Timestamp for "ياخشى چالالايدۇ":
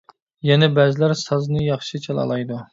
1.69-2.63